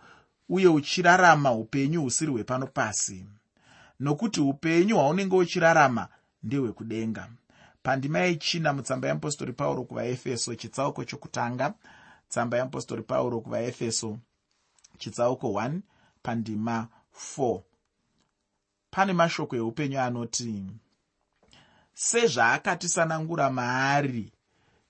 uye 0.49 0.69
uchirarama 0.69 1.53
upenyu 1.53 2.03
husiri 2.03 2.33
hwepano 2.33 2.67
pasi. 2.67 3.27
Nokuti 4.01 4.41
upenyu 4.41 4.97
hwaunenge 4.97 5.37
uchirarama 5.37 6.09
ndehwekudenga. 6.43 7.29
Pandima 7.83 8.19
yechina 8.19 8.73
mutsamba 8.73 9.09
yeapostori 9.09 9.53
pauro 9.53 9.85
kuvaefeso 9.85 10.55
chitsauko 10.55 11.05
chokutanga. 11.05 11.75
Tsamba 12.29 12.57
yeapostori 12.57 13.03
pauro 13.03 13.41
kuvaefeso 13.41 14.19
chitsauko 14.99 15.49
1 15.49 15.81
pandima 16.23 16.89
4 17.39 17.61
pane 18.91 19.13
mashoko 19.13 19.57
eupenyu 19.57 20.01
anoti 20.01 20.65
sezvaakatisanangura 21.99 23.51
maari 23.51 24.33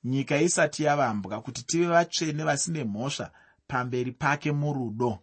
nyika 0.05 0.41
isati 0.41 0.83
yavambwa 0.83 1.41
kuti 1.43 1.63
tive 1.67 1.87
vatsvene 1.87 2.45
vasine 2.45 2.85
mhosva 2.85 3.31
pamberi 3.69 4.13
pake 4.13 4.53
murudo. 4.53 5.19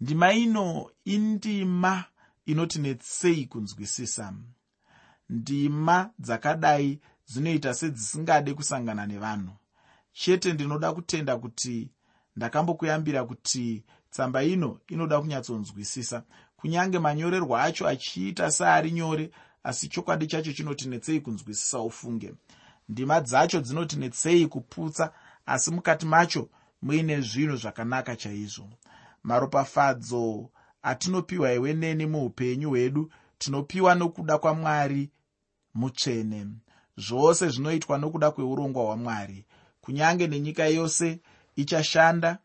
Ndima 0.00 0.32
ino 0.32 0.90
indima 1.04 2.04
inotinetsei 2.46 3.46
kunzwisisa? 3.46 4.34
Ndima 5.28 6.10
dzakadai 6.18 7.00
dzinoita 7.28 7.74
sedzisingade 7.74 8.54
kusangana 8.54 9.06
nevanhu. 9.06 9.52
Chete 10.12 10.52
ndinoda 10.52 10.92
kutenda 10.92 11.36
kuti 11.36 11.90
ndakambokuyambira 12.36 13.24
kuti 13.24 13.84
tsamba 14.10 14.42
ino 14.42 14.80
inoda 14.88 15.20
kunyatsonzwisisa. 15.20 16.22
Kunyange 16.56 16.98
manyorerwo 16.98 17.56
acho 17.58 17.88
achiita 17.88 18.50
seari 18.50 18.90
nyore 18.90 19.30
asi 19.64 19.88
chokwadi 19.88 20.26
chacho 20.26 20.52
chinotinetsei 20.52 21.20
kunzwisisa 21.20 21.78
ufunge. 21.80 22.34
Ndima 22.88 23.20
dzacho 23.20 23.60
dzinotinetsei 23.60 24.46
kuputsa 24.46 25.12
asi 25.46 25.70
mukati 25.70 26.06
macho 26.06 26.48
muine 26.82 27.20
zvinhu 27.20 27.56
zvakanaka 27.56 28.16
chaizvo. 28.16 28.68
Maropafadzo 29.22 30.50
atinopiwa 30.82 31.52
iwe 31.52 31.74
neni 31.74 32.06
muupenyu 32.06 32.68
hwedu 32.68 33.12
tinopiwa 33.38 33.94
nokuda 33.94 34.38
kwamwari 34.38 35.10
mutsvene. 35.74 36.46
Zvose 36.96 37.48
zvinoitwa 37.48 37.98
nokuda 37.98 38.30
kweurongwa 38.30 38.84
hwamwari. 38.84 39.44
Kunyange 39.80 40.26
nenyika 40.26 40.66
yose 40.66 41.20
ichashanda 41.56 42.38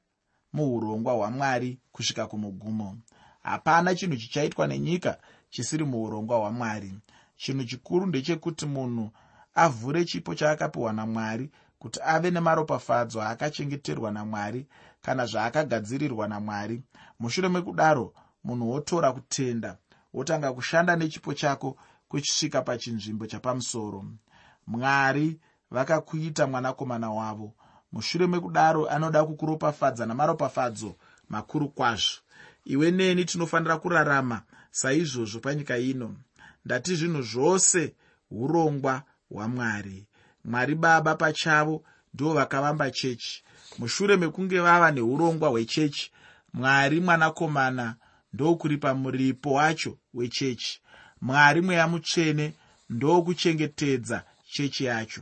muurongwa 0.53 1.13
hwamwari 1.13 1.80
kusvika 1.91 2.27
kumugumo. 2.27 2.97
Hapana 3.43 3.95
chinhu 3.95 4.15
chichaitwa 4.17 4.67
nenyika 4.67 5.17
chisiri 5.49 5.83
muurongwa 5.83 6.38
hwamwari. 6.38 6.99
Chinhu 7.38 7.63
chikuru 7.65 8.05
ndechekuti 8.05 8.65
munhu 8.65 9.12
avhure 9.55 10.05
chipo 10.05 10.36
chaakapiwa 10.36 10.93
namwari 10.93 11.51
kuti 11.79 11.99
ave 12.03 12.31
nemaropafadzo 12.31 13.21
aakachengeterwa 13.21 14.12
namwari 14.12 14.67
kana 15.01 15.25
zvaakagadzirirwa 15.25 16.27
namwari. 16.27 16.83
Mushure 17.19 17.49
mekudaro 17.49 18.13
munhu 18.43 18.69
wotora 18.71 19.12
kutenda 19.12 19.77
wotanga 20.13 20.53
kushanda 20.53 20.95
nechipo 20.95 21.33
chako 21.33 21.77
kuchisvika 22.10 22.62
pachinzvimbo 22.62 23.27
chapamusoro. 23.27 24.05
Mwari 24.67 25.39
vakakuita 25.71 26.47
mwanakomana 26.47 27.10
wavo. 27.12 27.53
Mushure 27.91 28.27
mekudaro 28.27 28.89
anoda 28.89 29.25
kukuropafadza 29.25 30.05
namaropafadzo 30.05 30.95
makuru 31.29 31.69
kwazvo. 31.69 32.19
Iwe 32.65 32.91
neni 32.91 33.25
tinofanira 33.25 33.77
kurarama 33.77 34.41
saizvozvo 34.79 35.39
panyika 35.39 35.77
ino. 35.77 36.15
Ndati 36.65 36.95
zvinhu 36.95 37.21
zvose 37.21 37.93
urongwa 38.31 39.03
hwamwari. 39.29 40.05
Mwari 40.45 40.75
baba 40.75 41.15
pachavo 41.15 41.83
ndo 42.13 42.33
vakavamba 42.33 42.91
chechi. 42.91 43.43
Mushure 43.77 44.17
mekunge 44.17 44.59
vava 44.59 44.91
neurongwa 44.91 45.49
hwechechi 45.49 46.11
mwari 46.53 46.99
mwanakomana 46.99 47.95
ndokuripa 48.33 48.93
muripo 48.93 49.51
wacho 49.53 49.97
wechechi. 50.13 50.81
Mwari 51.21 51.61
mweya 51.61 51.87
mutsvene 51.87 52.53
ndokuchengetedza 52.89 54.23
chechi 54.51 54.85
yacho. 54.85 55.21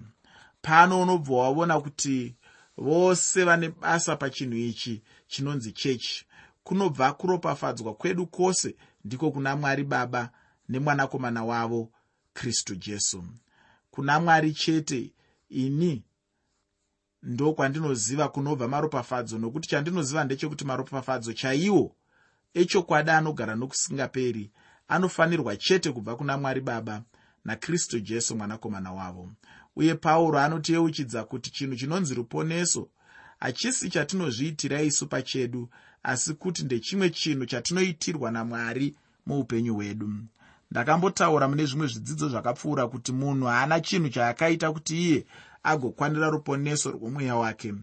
Pano 0.61 1.01
unobva 1.01 1.35
waona 1.35 1.79
kuti 1.79 2.35
vose 2.77 3.43
vane 3.43 3.69
basa 3.69 4.15
pachinhu 4.15 4.55
ichi 4.57 5.01
chinonzi 5.27 5.71
chechi. 5.71 6.25
Kunobva 6.63 7.13
kuropafadzwa 7.13 7.93
kwedu 7.93 8.27
kwose 8.27 8.75
ndiko 9.05 9.31
kuna 9.31 9.55
mwari 9.55 9.83
baba 9.83 10.29
nemwanakomana 10.69 11.43
wavo 11.43 11.91
kristu 12.33 12.75
jesu. 12.75 13.23
Kuna 13.91 14.19
mwari 14.19 14.53
chete 14.53 15.13
ini 15.49 16.03
ndokwandinoziva 17.23 18.29
kunobva 18.29 18.67
maropafadzo 18.67 19.37
nokuti 19.37 19.69
chandinoziva 19.69 20.23
ndechekuti 20.23 20.65
maropafadzo 20.65 21.33
chaiwo 21.33 21.95
echokwadi 22.53 23.11
anogara 23.11 23.55
nokusingaperi 23.55 24.51
anofanirwa 24.87 25.57
chete 25.57 25.91
kubva 25.91 26.15
kuna 26.15 26.37
mwari 26.37 26.61
baba 26.61 27.03
nakristu 27.45 27.99
jesu 27.99 28.35
mwanakomana 28.35 28.91
wavo. 28.93 29.31
Uye 29.75 29.95
pauro 29.95 30.39
anotiyeuchidza 30.39 31.23
kuti 31.23 31.51
chinhu 31.51 31.75
chinonzi 31.75 32.13
ruponeso 32.13 32.89
hachisi 33.45 33.89
chatinozviitira 33.89 34.81
isu 34.81 35.07
pachedu 35.07 35.69
asi 36.03 36.33
kuti 36.33 36.63
ndechimwe 36.63 37.09
chinhu 37.09 37.45
chatinoitirwa 37.45 38.31
namwari 38.31 38.95
muupenyu 39.25 39.73
hwedu. 39.75 40.13
Ndakambotaura 40.71 41.47
mune 41.47 41.65
zvimwe 41.65 41.87
zvidzidzo 41.87 42.29
zvakapfuura 42.29 42.87
kuti 42.87 43.11
munhu 43.11 43.45
haana 43.45 43.79
chinhu 43.81 44.09
chaakaita 44.09 44.71
kuti 44.71 44.95
iye 44.97 45.25
agokwanira 45.63 46.29
ruponeso 46.29 46.91
rwomweya 46.91 47.35
wake. 47.35 47.73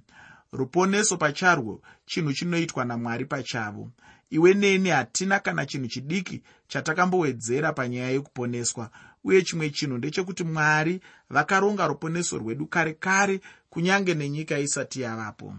Ruponeso 0.53 1.17
pacharwo 1.17 1.83
chinhu 2.07 2.33
chinoitwa 2.33 2.85
namwari 2.85 3.25
pachavo. 3.25 3.91
Iwe 4.31 4.55
neni 4.55 4.89
hatina 4.89 5.39
kana 5.39 5.67
chinhu 5.67 5.87
chidiki 5.89 6.43
chatakambowedzera 6.69 7.73
panyaya 7.73 8.11
yekuponeswa 8.11 8.91
uye 9.25 9.43
chimwe 9.43 9.71
chinhu 9.71 9.99
ndechekuti 9.99 10.45
mwari 10.45 11.01
vakaronga 11.31 11.87
ruponeso 11.87 12.39
rwedu 12.39 12.67
kare 12.67 12.95
kare 12.95 13.41
kunyange 13.71 14.15
nenyika 14.15 14.59
isati 14.59 15.01
yavapo. 15.01 15.55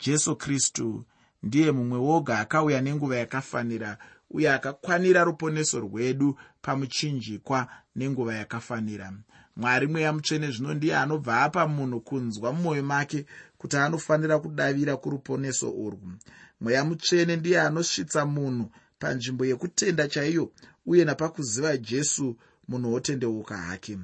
Jesu 0.00 0.36
kristu 0.36 1.04
ndiye 1.42 1.72
mumwe 1.72 1.98
woga 1.98 2.38
akauya 2.38 2.80
nenguva 2.80 3.16
yakafanira 3.16 3.98
uye 4.30 4.52
akakwanira 4.52 5.24
ruponeso 5.24 5.80
rwedu 5.80 6.38
pamuchinjikwa 6.62 7.68
nenguva 7.96 8.34
yakafanira. 8.34 9.12
Mwari 9.56 9.86
mweya 9.86 10.12
mutsvene 10.12 10.50
zvino 10.50 10.74
ndiye 10.74 10.96
anobva 10.96 11.42
apa 11.42 11.66
munhu 11.68 12.00
kunzwa 12.00 12.52
mumwoyo 12.52 12.82
make 12.82 13.26
kuti 13.58 13.76
anofanira 13.76 14.38
kudavira 14.38 14.96
kuruponeso 14.96 15.70
urwu. 15.70 16.12
Mweya 16.60 16.84
mutsvene 16.84 17.36
ndiye 17.36 17.60
anosvitsa 17.60 18.26
munhu 18.26 18.70
panzvimbo 18.98 19.44
yekutenda 19.46 20.08
chaiyo 20.08 20.52
uye 20.86 21.04
napakuziva 21.04 21.76
jesu 21.76 22.36
munhu 22.68 22.92
wotendeuka 22.92 23.56
hake. 23.56 23.98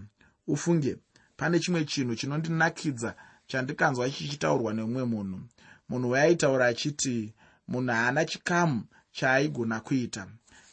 Ufunge 0.46 0.96
pane 1.36 1.58
chimwe 1.60 1.84
chinhu 1.84 2.14
chinondinakidza 2.14 3.14
chandikanzwa 3.46 4.10
chichitaurwa 4.10 4.72
neumwe 4.74 5.04
munhu. 5.04 5.40
Munhu 5.88 6.10
waiitaura 6.10 6.66
achiti 6.66 7.34
munhu 7.68 7.92
haana 7.92 8.24
chikamu 8.24 8.84
chaaigona 9.12 9.80
kuita. 9.80 10.26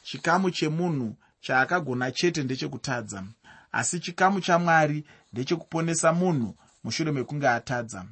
Chikamu 0.04 0.52
chemunhu 0.52 1.16
chaakagona 1.42 2.12
chete 2.12 2.44
ndechekutadza 2.44 3.24
asi 3.72 4.00
chikamu 4.00 4.42
chamwari 4.42 5.06
ndechekuponesa 5.34 6.14
munhu 6.14 6.56
mushure 6.84 7.12
mekunge 7.12 7.48
atadza. 7.50 8.06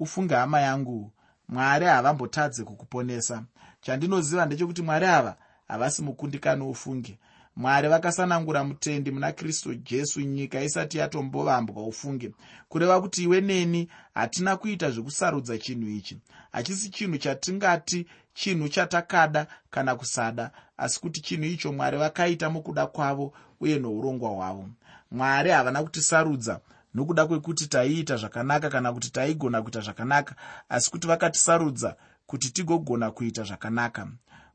Ufunge 0.00 0.34
hama 0.34 0.60
yangu 0.60 1.12
mwari 1.48 1.86
havambotadze 1.86 2.64
kukuponesa. 2.64 3.44
Chandinoziva 3.80 4.46
ndechekuti 4.46 4.82
mwari 4.82 5.06
ava 5.06 5.36
havasi 5.68 6.02
mukundikani 6.02 6.62
ufunge 6.62 7.18
mwari 7.56 7.88
vakasanangura 7.88 8.64
mutendi 8.64 9.10
muna 9.10 9.32
kristu 9.32 9.74
jesu 9.74 10.20
nyika 10.20 10.62
isati 10.62 10.98
yatombovambwa 10.98 11.86
ufunge. 11.86 12.32
Kureva 12.68 13.00
kuti 13.00 13.22
iwe 13.22 13.40
neni 13.40 13.88
hatina 14.14 14.56
kuita 14.56 14.90
zvekusarudza 14.90 15.58
chinhu 15.58 15.88
ichi. 15.90 16.18
Hachisi 16.52 16.90
chinhu 16.90 17.18
chatingati 17.18 18.06
chinhu 18.34 18.68
chatakada 18.68 19.46
kana 19.70 19.96
kusada 19.96 20.50
asi 20.76 21.00
kuti 21.00 21.20
chinhu 21.20 21.44
icho 21.44 21.72
mwari 21.72 21.96
vakaita 21.98 22.50
mukuda 22.50 22.86
kwavo 22.86 23.32
uye 23.60 23.78
nourongwa 23.78 24.30
hwavo. 24.30 24.68
Mwari 25.10 25.50
havana 25.50 25.82
kutisarudza 25.82 26.60
nokuda 26.94 27.26
kwekuti 27.26 27.66
taiita 27.66 28.16
zvakanaka 28.16 28.70
kana 28.70 28.92
kuti 28.92 29.10
taigona 29.10 29.62
kuita 29.62 29.80
zvakanaka 29.80 30.34
asi 30.68 30.90
kuti 30.90 31.06
vakatisarudza 31.06 31.96
kuti 32.26 32.50
tigogona 32.50 33.10
kuita 33.10 33.42
zvakanaka. 33.42 34.08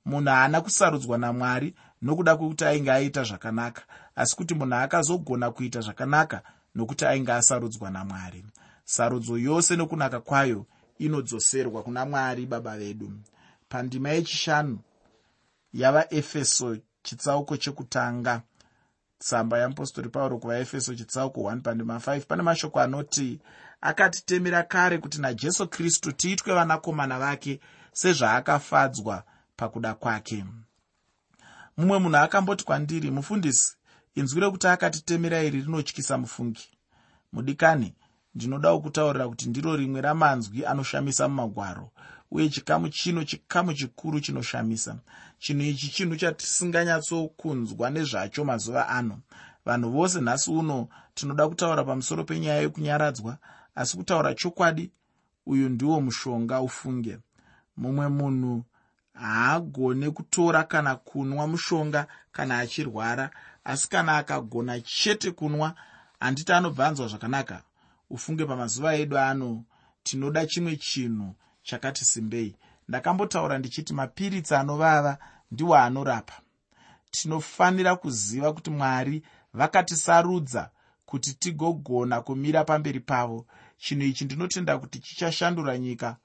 Munhu 0.05 0.29
haana 0.29 0.61
kusarudzwa 0.61 1.17
namwari 1.17 1.73
nokuda 2.01 2.35
kwekuti 2.35 2.65
ainge 2.65 2.91
aita 2.91 3.23
zvakanaka. 3.23 3.81
Asi 4.15 4.35
kuti 4.35 4.53
munhu 4.55 4.75
akazogona 4.75 5.51
kuita 5.51 5.81
zvakanaka 5.81 6.41
nokuti 6.75 7.05
ainge 7.05 7.31
asarudzwa 7.31 7.89
namwari. 7.91 8.45
Sarudzo 8.83 9.37
yose 9.37 9.75
nokunaka 9.75 10.19
kwayo 10.19 10.65
inodzoserwa 10.99 11.83
kuna 11.83 12.05
mwari 12.05 12.45
baba 12.45 12.77
vedu. 12.77 13.11
Pandima 13.69 14.09
yechishanu 14.09 14.79
yavaefeso 15.73 16.77
chitsauko 17.03 17.57
chekutanga. 17.57 18.41
Tsamba 19.19 19.57
yeapostori 19.57 20.09
pauro 20.09 20.37
kuvaefeso 20.37 20.95
chitsauko 20.95 21.41
1 21.41 21.61
pandima 21.61 21.97
5 21.97 22.21
pane 22.21 22.43
mashoko 22.43 22.79
anoti 22.79 23.39
akatitemera 23.81 24.63
kare 24.63 24.97
kuti 24.97 25.21
najesu 25.21 25.67
kristu 25.67 26.11
tiitwe 26.11 26.53
vanakomana 26.53 27.19
vake 27.19 27.59
sezvaakafadzwa 27.93 29.23
pakuda 29.55 29.93
kwake 29.93 30.45
mumwe 31.77 31.97
munhu 31.99 32.17
akamboti 32.17 32.63
kwandiri 32.63 33.11
mufundisi 33.11 33.75
inzwi 34.15 34.41
rekuti 34.41 34.67
akatitemera 34.67 35.43
iri 35.43 35.61
rinotyisa 35.61 36.17
mufungi. 36.17 36.65
Mudikani 37.33 37.95
ndinodawo 38.35 38.79
kutaurira 38.79 39.27
kuti 39.29 39.49
ndiro 39.49 39.75
rimwe 39.75 40.01
ramanzwi 40.01 40.65
anoshamisa 40.65 41.27
mumagwaro 41.27 41.91
uye 42.31 42.49
chikamu 42.49 42.89
chino 42.89 43.23
chikamu 43.23 43.73
chikuru 43.73 44.19
chinoshamisa. 44.19 44.95
Chinhu 45.39 45.63
ichi 45.63 45.87
chinhu 45.87 46.15
chatisinganyatsokunzwa 46.15 47.89
nezvacho 47.89 48.45
mazuva 48.45 48.87
ano. 48.89 49.19
Vanhu 49.65 49.91
vose 49.91 50.21
nhasi 50.21 50.51
uno 50.51 50.87
tinoda 51.13 51.47
kutaura 51.47 51.83
pamusoro 51.83 52.23
penyaya 52.23 52.61
yekunyaradzwa 52.61 53.37
asi 53.75 53.97
kutaura 53.97 54.33
chokwadi 54.33 54.91
uyu 55.45 55.69
ndiwo 55.69 56.01
mushonga 56.01 56.61
ufunge. 56.61 57.17
Mumwe 57.77 58.07
munhu 58.07 58.63
haagone 59.13 60.09
kutora 60.11 60.63
kana 60.63 60.95
kunwa 60.95 61.47
mushonga 61.47 62.07
kana 62.31 62.57
achirwara. 62.59 63.29
Asi 63.63 63.89
kana 63.89 64.17
akagona 64.17 64.81
chete 64.81 65.31
kunwa 65.31 65.75
handiti 66.19 66.51
anobva 66.53 66.87
anzwa 66.87 67.07
zvakanaka. 67.07 67.63
Ufunge 68.09 68.45
pamazuva 68.45 68.95
edu 68.95 69.17
ano 69.17 69.63
tinoda 70.03 70.45
chimwe 70.45 70.75
chinhu 70.75 71.35
chakati 71.63 72.05
simbei. 72.05 72.55
Ndakambotaura 72.87 73.57
ndichiti 73.57 73.93
mapiritsi 73.93 74.55
anovava 74.55 75.17
ndiwo 75.51 75.75
anorapa. 75.77 76.33
Tinofanira 77.11 77.95
kuziva 77.95 78.53
kuti 78.53 78.69
mwari 78.69 79.23
vakatisarudza 79.53 80.69
kuti 81.05 81.33
tigogona 81.33 82.21
kumira 82.21 82.63
pamberi 82.63 82.99
pavo. 82.99 83.45
Chinhu 83.77 84.03
ichi 84.05 84.25
ndinotenda 84.25 84.77
kuti 84.77 84.99
chichashandura 84.99 85.77
nyika 85.77 86.17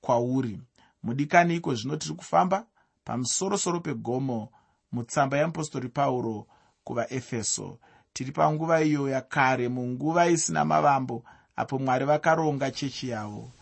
kwauri 0.00 0.60
mudikani 1.04 1.56
iko 1.56 1.74
zvino 1.74 1.96
tiri 1.96 2.14
kufamba 2.14 2.66
pamusorosoro 3.04 3.80
pegomo 3.80 4.48
mutsamba 4.92 5.36
yeapostori 5.36 5.88
pauro 5.88 6.46
kuvaefeso. 6.84 7.78
Tiri 8.12 8.32
panguva 8.32 8.82
iyo 8.82 9.08
yakare 9.08 9.68
munguva 9.68 10.26
isina 10.26 10.64
mavambo 10.64 11.24
apo 11.56 11.78
mwari 11.78 12.04
vakaronga 12.04 12.70
chechi 12.70 13.08
yavo 13.08 13.52